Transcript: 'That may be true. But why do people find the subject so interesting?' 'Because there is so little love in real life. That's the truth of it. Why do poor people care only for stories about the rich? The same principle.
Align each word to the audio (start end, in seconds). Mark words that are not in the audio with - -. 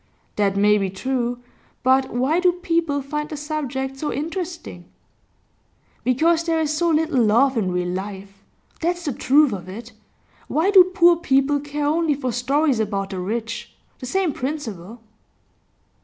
'That 0.35 0.57
may 0.57 0.79
be 0.79 0.89
true. 0.89 1.37
But 1.83 2.09
why 2.11 2.39
do 2.39 2.53
people 2.53 3.03
find 3.03 3.29
the 3.29 3.37
subject 3.37 3.97
so 3.97 4.11
interesting?' 4.11 4.85
'Because 6.03 6.43
there 6.45 6.59
is 6.59 6.75
so 6.75 6.89
little 6.89 7.21
love 7.23 7.55
in 7.55 7.71
real 7.71 7.87
life. 7.89 8.43
That's 8.79 9.05
the 9.05 9.13
truth 9.13 9.53
of 9.53 9.69
it. 9.69 9.91
Why 10.47 10.71
do 10.71 10.85
poor 10.85 11.17
people 11.17 11.59
care 11.59 11.85
only 11.85 12.15
for 12.15 12.31
stories 12.31 12.79
about 12.79 13.11
the 13.11 13.19
rich? 13.19 13.75
The 13.99 14.07
same 14.07 14.33
principle. 14.33 15.01